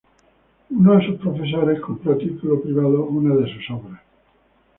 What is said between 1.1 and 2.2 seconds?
profesores compró a